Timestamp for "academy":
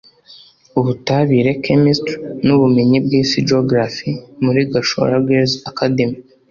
5.71-6.17